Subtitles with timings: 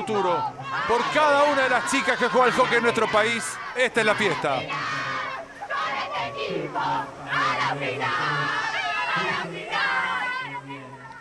[0.00, 0.42] futuro.
[0.86, 3.44] Por cada una de las chicas que juega al hockey en nuestro país,
[3.76, 4.60] esta es la fiesta.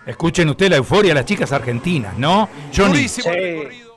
[0.05, 2.49] Escuchen ustedes la euforia de las chicas argentinas, ¿no?
[2.75, 3.07] Johnny.
[3.07, 3.87] Recorrido.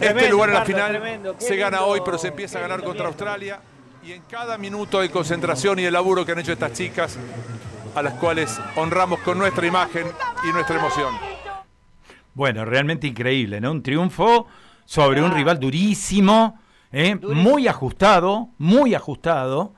[0.00, 3.60] Este lugar en la final se gana hoy, pero se empieza a ganar contra Australia.
[4.02, 7.16] Y en cada minuto de concentración y de laburo que han hecho estas chicas,
[7.94, 10.12] a las cuales honramos con nuestra imagen
[10.46, 11.33] y nuestra emoción.
[12.34, 13.70] Bueno, realmente increíble, ¿no?
[13.70, 14.46] Un triunfo
[14.84, 16.58] sobre un rival durísimo,
[16.92, 17.14] ¿eh?
[17.28, 19.74] muy ajustado, muy ajustado.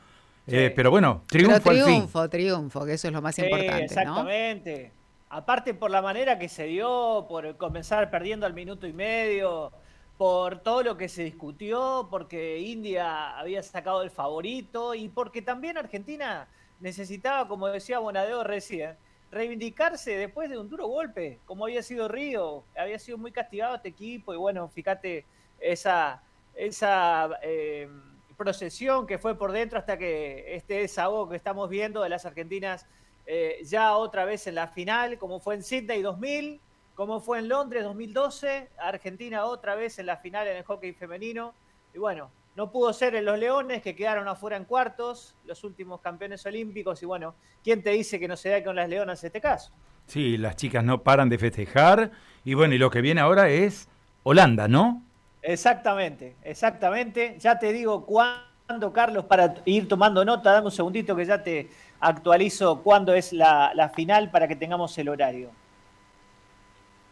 [0.47, 1.85] eh, pero bueno, triunfo, Pero al fin.
[1.85, 4.35] triunfo, triunfo, que eso es lo más Sí, importante, ¿no?
[4.35, 4.93] exactamente.
[5.29, 9.73] Aparte por la manera que se dio, por comenzar perdiendo al minuto y medio,
[10.17, 15.77] por todo lo que se discutió, porque India había sacado el favorito y porque también
[15.79, 16.49] Argentina
[16.81, 18.97] necesitaba, como decía Bonadeo recién,
[19.31, 23.89] reivindicarse después de un duro golpe, como había sido Río, había sido muy castigado este
[23.89, 25.25] equipo y bueno, fíjate
[25.61, 26.23] esa,
[26.55, 27.89] esa eh,
[28.37, 32.87] procesión que fue por dentro hasta que este desahogo que estamos viendo de las argentinas
[33.27, 36.61] eh, ya otra vez en la final, como fue en Sydney 2000,
[36.95, 41.53] como fue en Londres 2012, Argentina otra vez en la final en el hockey femenino.
[41.93, 46.01] Y bueno, no pudo ser en los Leones, que quedaron afuera en cuartos, los últimos
[46.01, 47.03] campeones olímpicos.
[47.03, 49.71] Y bueno, ¿quién te dice que no se da con las Leonas en este caso?
[50.07, 52.11] Sí, las chicas no paran de festejar.
[52.45, 53.89] Y bueno, y lo que viene ahora es
[54.23, 55.03] Holanda, ¿no?
[55.43, 57.37] Exactamente, exactamente.
[57.39, 61.69] Ya te digo cuándo, Carlos, para ir tomando nota, dame un segundito que ya te
[62.01, 65.51] actualizo cuándo es la, la final para que tengamos el horario.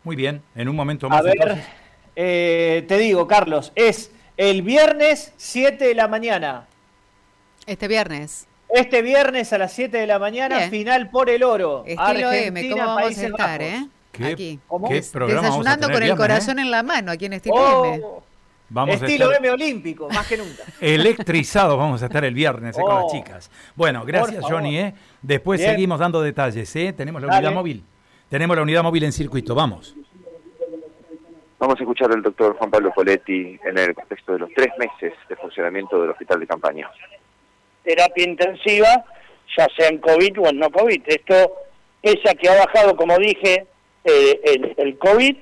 [0.05, 1.21] Muy bien, en un momento más.
[1.21, 1.63] A ver,
[2.17, 6.67] eh, te digo, Carlos, es el viernes 7 de la mañana.
[7.67, 8.47] Este viernes.
[8.69, 10.71] Este viernes a las 7 de la mañana, Bien.
[10.71, 11.85] final por el oro.
[11.87, 13.75] Estilo M, Argentina, ¿cómo vamos a estar, Bajos.
[13.75, 13.87] eh?
[14.13, 14.61] ¿Qué, Aquí.
[14.67, 14.89] ¿Cómo?
[14.89, 16.17] qué programa vamos a Desayunando tener con el viernes, eh?
[16.29, 18.01] corazón en la mano, aquí en Estilo M.
[18.05, 18.23] Oh,
[18.71, 20.63] Vamos a estilo estar M olímpico, más que nunca.
[20.81, 23.11] electrizados vamos a estar el viernes eh, con las Oh.
[23.13, 23.51] chicas.
[23.77, 24.43] Bueno, gracias.
[24.45, 24.79] Johnny.
[24.79, 24.95] ¿eh?
[25.23, 25.73] Después Bien.
[25.73, 26.75] seguimos dando detalles.
[26.77, 26.93] ¿eh?
[26.97, 27.47] Tenemos la Dale.
[27.47, 27.85] unidad móvil.
[28.29, 29.55] Tenemos la unidad móvil en circuito.
[29.55, 29.95] Vamos.
[31.65, 35.15] Vamos a escuchar al doctor Juan Pablo Poletti en el contexto de los tres meses
[35.27, 36.91] de funcionamiento del hospital de campaña.
[37.83, 39.03] terapia intensiva,
[39.57, 41.01] ya sea en COVID o en no COVID.
[41.07, 41.55] Esto,
[42.03, 43.67] pese a que ha bajado, como dije,
[44.05, 45.37] eh, el, el COVID,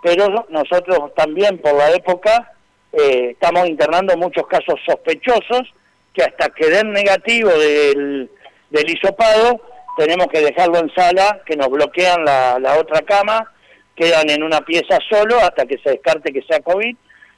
[0.00, 2.52] pero nosotros también por la época
[2.92, 5.74] eh, estamos internando muchos casos sospechosos
[6.12, 8.30] que hasta que den negativo del,
[8.70, 9.60] del hisopado,
[9.98, 13.50] tenemos que dejarlo en sala, que nos bloquean la, la otra cama,
[13.94, 16.96] quedan en una pieza solo hasta que se descarte que sea COVID.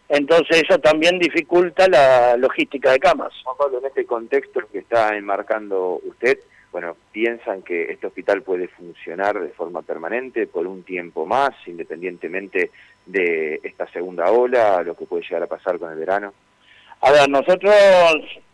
[0.09, 3.33] Entonces eso también dificulta la logística de camas.
[3.43, 6.39] Juan Pablo, en este contexto que está enmarcando usted,
[6.71, 12.71] bueno, ¿piensan que este hospital puede funcionar de forma permanente por un tiempo más, independientemente
[13.05, 16.35] de esta segunda ola, lo que puede llegar a pasar con el verano?
[17.01, 17.75] A ver, nosotros,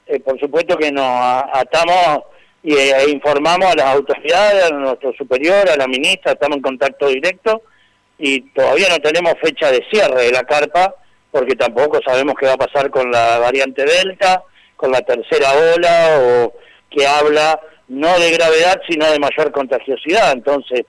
[0.07, 1.05] eh, por supuesto que nos
[1.53, 2.25] atamos
[2.63, 6.63] y, eh, e informamos a las autoridades, a nuestro superior, a la ministra, estamos en
[6.63, 7.63] contacto directo
[8.25, 10.95] y todavía no tenemos fecha de cierre de la carpa
[11.33, 14.45] porque tampoco sabemos qué va a pasar con la variante Delta,
[14.77, 16.55] con la tercera ola o
[16.89, 20.31] que habla no de gravedad sino de mayor contagiosidad.
[20.31, 20.83] Entonces,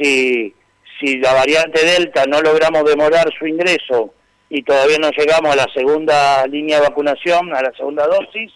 [0.00, 0.54] si,
[1.00, 4.14] si la variante Delta no logramos demorar su ingreso
[4.48, 8.52] y todavía no llegamos a la segunda línea de vacunación, a la segunda dosis,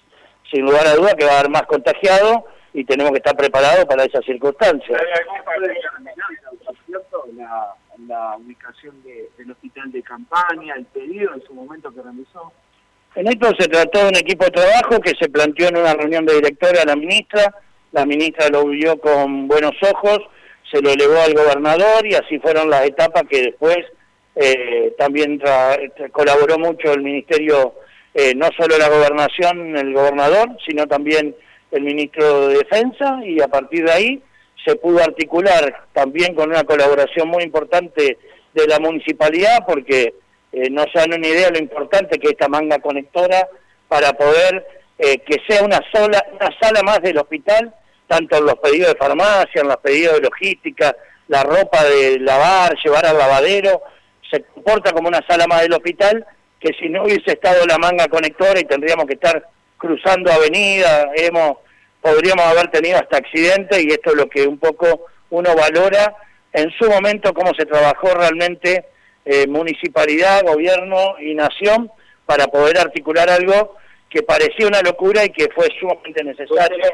[0.49, 3.85] sin lugar a duda que va a haber más contagiados y tenemos que estar preparados
[3.87, 5.03] para esas circunstancias.
[7.37, 7.75] La,
[8.07, 12.53] la ubicación de- del hospital de campaña, el pedido en su momento que realizó.
[13.15, 16.25] En esto se trató de un equipo de trabajo que se planteó en una reunión
[16.25, 17.55] de directora a la ministra,
[17.93, 20.21] la ministra lo vio con buenos ojos,
[20.71, 23.77] se lo elevó al gobernador y así fueron las etapas que después
[24.35, 25.39] eh, también
[26.11, 27.75] colaboró mucho el ministerio,
[28.15, 31.37] eh, no solo la gobernación, el gobernador, sino también
[31.71, 34.23] el ministro de Defensa y a partir de ahí
[34.65, 38.19] se pudo articular también con una colaboración muy importante
[38.53, 40.15] de la municipalidad porque
[40.53, 43.49] eh, no se dan una idea de lo importante que es esta manga conectora
[43.89, 44.67] para poder
[44.99, 47.75] eh, que sea una sola una sala más del hospital
[48.07, 50.95] tanto en los pedidos de farmacia en los pedidos de logística
[51.29, 53.83] la ropa de lavar llevar al lavadero
[54.31, 56.25] se comporta como una sala más del hospital
[56.61, 59.49] que si no hubiese estado la manga conectora y tendríamos que estar
[59.79, 61.59] cruzando avenida hemos
[62.03, 66.15] podríamos haber tenido hasta accidentes y esto es lo que un poco uno valora
[66.53, 68.85] en su momento cómo se trabajó realmente
[69.25, 71.91] eh, municipalidad, gobierno y nación
[72.27, 73.77] para poder articular algo
[74.11, 76.85] que parecía una locura y que fue sumamente necesario.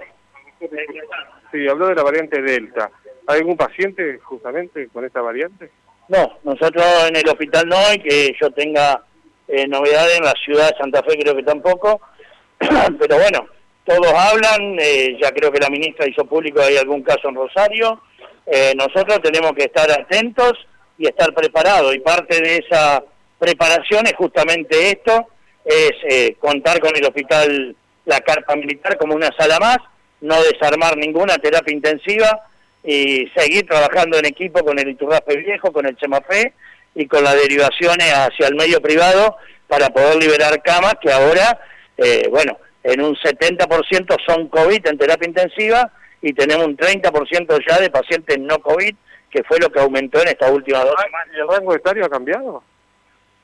[1.50, 2.90] Sí, habló de la variante Delta.
[3.26, 5.70] ¿Hay algún paciente justamente con esta variante?
[6.08, 9.02] No, nosotros en el hospital no, y que yo tenga
[9.48, 12.00] eh, novedades en la ciudad de Santa Fe creo que tampoco,
[12.58, 13.46] pero bueno,
[13.88, 18.02] todos hablan, eh, ya creo que la ministra hizo público hay algún caso en Rosario,
[18.46, 20.52] eh, nosotros tenemos que estar atentos
[20.98, 23.02] y estar preparados, y parte de esa
[23.38, 25.28] preparación es justamente esto,
[25.64, 29.78] es contar con el hospital, la carpa militar como una sala más,
[30.20, 32.48] no desarmar ninguna terapia intensiva,
[32.84, 36.54] y seguir trabajando en equipo con el Iturrape Viejo, con el Chemafé
[36.94, 39.36] y con las derivaciones hacia el medio privado
[39.66, 41.60] para poder liberar camas que ahora,
[41.96, 42.58] eh, bueno,
[42.92, 48.38] en un 70% son COVID en terapia intensiva y tenemos un 30% ya de pacientes
[48.38, 48.94] no COVID,
[49.30, 51.28] que fue lo que aumentó en estas últimas dos semanas.
[51.36, 52.62] ¿Y el rango etario ha cambiado?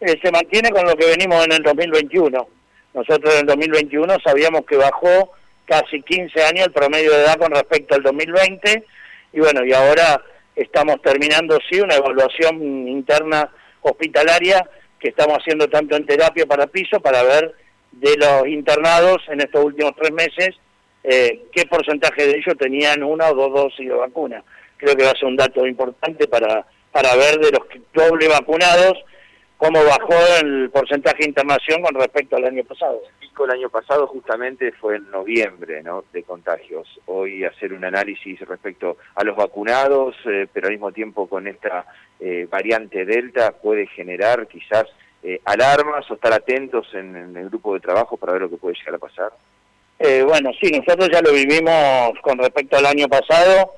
[0.01, 2.49] Eh, se mantiene con lo que venimos en el 2021.
[2.95, 5.33] Nosotros en el 2021 sabíamos que bajó
[5.67, 8.85] casi 15 años el promedio de edad con respecto al 2020
[9.33, 10.23] y bueno, y ahora
[10.55, 13.51] estamos terminando, sí, una evaluación interna
[13.83, 14.69] hospitalaria
[15.01, 17.53] que estamos haciendo tanto en terapia para piso para ver
[18.01, 20.57] de los internados en estos últimos tres meses
[21.05, 24.43] eh, qué porcentaje de ellos tenían una o dos dosis de vacuna.
[24.79, 27.63] Creo que va a ser un dato importante para, para ver de los
[27.93, 29.05] doble vacunados
[29.59, 33.03] cómo bajó el porcentaje de internación con respecto al año pasado.
[33.05, 36.05] El pico el año pasado justamente fue en noviembre ¿no?
[36.13, 36.89] de contagios.
[37.05, 41.85] Hoy hacer un análisis respecto a los vacunados, eh, pero al mismo tiempo con esta
[42.19, 44.87] eh, variante Delta puede generar quizás
[45.25, 48.77] eh, alarmas o estar atentos en, el grupo de trabajo para ver lo que puede
[48.77, 49.33] llegar a pasar.
[50.27, 53.73] bueno, sí, nosotros ya lo vivimos con respecto al año pasado,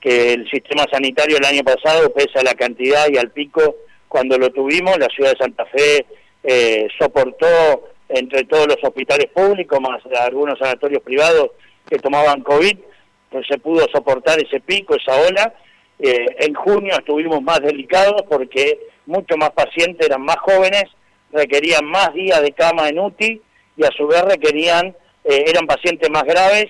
[0.00, 3.76] que el sistema sanitario el año pasado, pese a la cantidad y al pico,
[4.08, 6.04] cuando lo tuvimos, la ciudad de Santa Fe
[6.42, 11.50] eh, soportó entre todos los hospitales públicos, más algunos sanatorios privados
[11.88, 12.76] que tomaban COVID,
[13.30, 15.54] pues se pudo soportar ese pico, esa ola.
[16.00, 20.84] Eh, en junio estuvimos más delicados porque muchos más pacientes eran más jóvenes,
[21.32, 23.42] requerían más días de cama en UTI
[23.76, 26.66] y a su vez requerían, eh, eran pacientes más graves,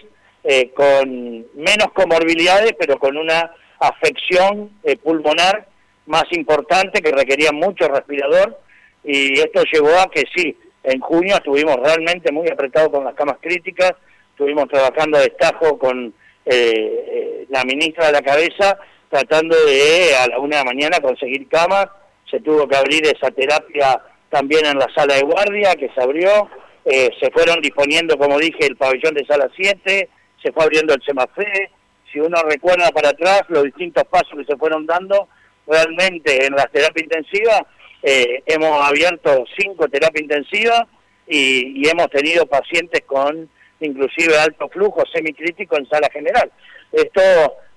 [0.74, 4.70] con menos comorbilidades, pero con una afección
[5.02, 5.68] pulmonar
[6.06, 8.58] más importante que requería mucho respirador.
[9.04, 13.36] Y esto llevó a que sí, en junio estuvimos realmente muy apretados con las camas
[13.40, 13.92] críticas,
[14.30, 16.14] estuvimos trabajando a destajo con
[16.46, 18.78] eh, eh, la ministra de la cabeza
[19.10, 21.86] tratando de a la una de la mañana conseguir camas,
[22.30, 26.48] se tuvo que abrir esa terapia también en la sala de guardia que se abrió,
[26.84, 30.08] eh, se fueron disponiendo, como dije, el pabellón de sala 7,
[30.42, 31.70] se fue abriendo el semafé,
[32.12, 35.28] si uno recuerda para atrás los distintos pasos que se fueron dando,
[35.66, 37.66] realmente en la terapia intensiva
[38.02, 40.84] eh, hemos abierto cinco terapias intensivas
[41.26, 43.48] y, hemos tenido pacientes con
[43.80, 46.50] inclusive alto flujo semicrítico en sala general.
[46.92, 47.20] Esto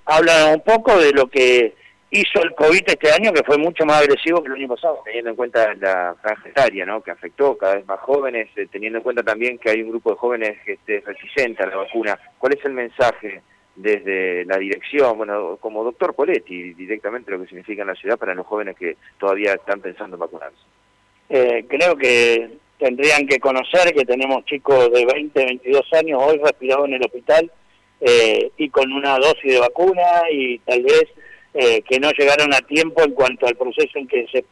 [0.06, 1.76] habla un poco de lo que
[2.14, 5.02] hizo el COVID este año, que fue mucho más agresivo que el año pasado.
[5.04, 7.02] Teniendo en cuenta la franja etaria, ¿no?
[7.02, 10.12] que afectó cada vez más jóvenes, eh, teniendo en cuenta también que hay un grupo
[10.12, 13.42] de jóvenes que esté reticente a la vacuna, ¿cuál es el mensaje
[13.76, 18.36] desde la dirección, bueno, como doctor Poletti, directamente lo que significa en la ciudad para
[18.36, 20.62] los jóvenes que todavía están pensando en vacunarse?
[21.30, 26.88] Eh, creo que tendrían que conocer que tenemos chicos de 20, 22 años hoy respirados
[26.88, 27.52] en el hospital
[28.02, 31.06] eh, y con una dosis de vacuna y tal vez
[31.54, 34.46] eh, que no llegaron a tiempo en cuanto al proceso en que se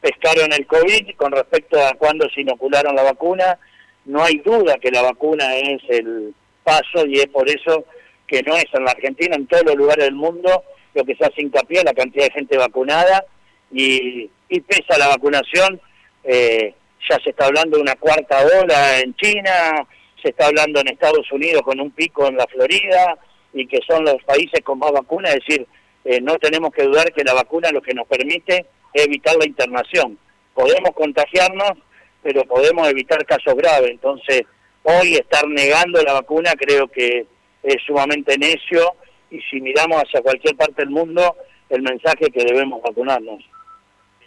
[0.00, 3.58] pescaron el COVID con respecto a cuándo se inocularon la vacuna.
[4.04, 7.84] No hay duda que la vacuna es el paso y es por eso
[8.26, 10.62] que no es en la Argentina, en todos los lugares del mundo,
[10.94, 13.24] lo que se hace hincapié la cantidad de gente vacunada
[13.72, 15.80] y, y pese a la vacunación,
[16.24, 16.74] eh,
[17.08, 19.86] ya se está hablando de una cuarta ola en China,
[20.22, 23.18] se está hablando en Estados Unidos con un pico en la Florida
[23.52, 25.66] y que son los países con más vacunas, es decir,
[26.04, 29.46] eh, no tenemos que dudar que la vacuna lo que nos permite es evitar la
[29.46, 30.18] internación.
[30.54, 31.72] Podemos contagiarnos,
[32.22, 33.90] pero podemos evitar casos graves.
[33.90, 34.42] Entonces,
[34.82, 37.26] hoy estar negando la vacuna creo que
[37.62, 38.94] es sumamente necio
[39.30, 41.36] y si miramos hacia cualquier parte del mundo,
[41.68, 43.44] el mensaje es que debemos vacunarnos.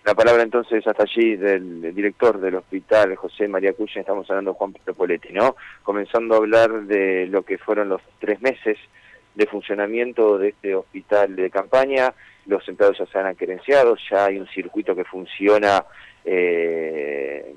[0.03, 4.57] La palabra entonces hasta allí del, director del hospital, José María Cuya, estamos hablando de
[4.57, 5.55] Juan Poletti, ¿no?
[5.83, 8.77] Comenzando a hablar de lo que fueron los tres meses
[9.35, 12.13] de funcionamiento de este hospital de campaña,
[12.45, 15.85] los empleados ya se han querenciado, ya hay un circuito que funciona
[16.25, 17.53] eh,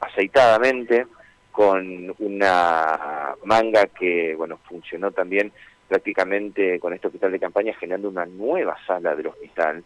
[0.00, 1.06] aceitadamente,
[1.52, 5.52] con una manga que bueno funcionó también
[5.88, 9.82] prácticamente con este hospital de campaña generando una nueva sala del hospital.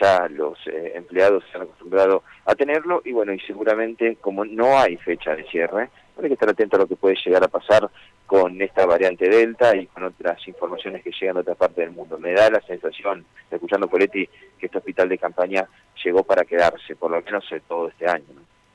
[0.00, 4.76] Ya los eh, empleados se han acostumbrado a tenerlo y bueno y seguramente como no
[4.76, 5.88] hay fecha de cierre
[6.22, 7.90] hay que estar atento a lo que puede llegar a pasar
[8.26, 12.18] con esta variante Delta y con otras informaciones que llegan de otra parte del mundo.
[12.18, 14.28] Me da la sensación, escuchando Poletti,
[14.58, 15.68] que este hospital de campaña
[16.02, 18.24] llegó para quedarse, por lo menos en todo este año.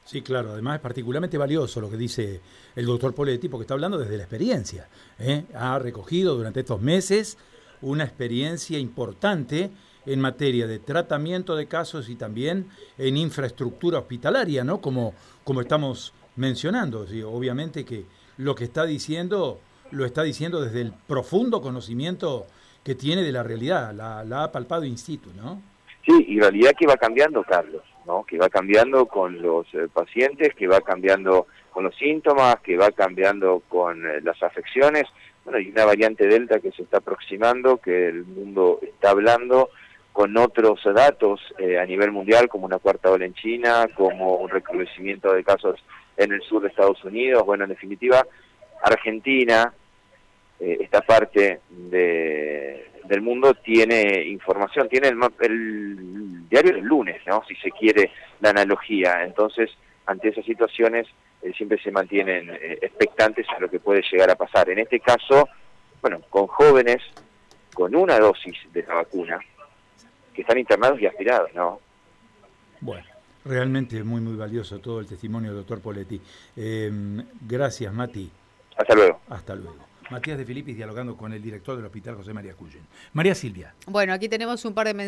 [0.04, 2.42] Sí, claro, además es particularmente valioso lo que dice
[2.76, 4.88] el doctor Poletti, porque está hablando desde la experiencia.
[5.20, 5.44] ¿eh?
[5.54, 7.38] Ha recogido durante estos meses
[7.82, 9.70] una experiencia importante
[10.06, 12.68] en materia de tratamiento de casos y también
[12.98, 14.82] en infraestructura hospitalaria, ¿no?
[14.82, 17.06] Como, como estamos mencionando.
[17.28, 18.06] obviamente que
[18.38, 19.60] lo que está diciendo
[19.92, 22.46] lo está diciendo desde el profundo conocimiento
[22.84, 25.62] que tiene de la realidad, la, la ha palpado in situ, ¿no?
[26.06, 28.24] Sí, y realidad que va cambiando, Carlos, ¿no?
[28.24, 32.92] Que va cambiando con los eh, pacientes, que va cambiando con los síntomas, que va
[32.92, 35.04] cambiando con eh, las afecciones.
[35.44, 39.70] Bueno, hay una variante Delta que se está aproximando, que el mundo está hablando,
[40.12, 44.50] con otros datos eh, a nivel mundial, como una cuarta ola en China, como un
[44.50, 45.80] recrudecimiento de casos
[46.18, 47.46] en el sur de Estados Unidos.
[47.46, 48.26] Bueno, en definitiva,
[48.84, 49.74] Argentina,
[50.60, 57.44] eh, esta parte de, del mundo, tiene información, tiene el, diario del lunes, ¿no?
[57.48, 58.12] Si se quiere
[58.42, 59.24] la analogía.
[59.24, 59.70] Entonces,
[60.06, 61.08] ante esas situaciones,
[61.42, 62.50] eh, siempre se mantienen
[62.82, 64.70] expectantes a lo que puede llegar a pasar.
[64.70, 65.48] En este caso,
[66.02, 67.02] bueno, con jóvenes
[67.74, 69.40] con una dosis de la vacuna,
[70.34, 71.80] que están internados y aspirados, ¿no?
[72.82, 73.06] Bueno,
[73.46, 76.22] realmente muy, muy valioso todo el testimonio del doctor Poletti.
[76.56, 78.30] Em, gracias, Mati.
[78.78, 79.20] Hasta luego.
[79.30, 79.90] Hasta luego.
[80.10, 82.82] Matías de Filipis dialogando con el director del Hospital José María Cuyen.
[83.14, 83.76] María Silvia.
[83.86, 85.08] Bueno, aquí tenemos un par de mensajes.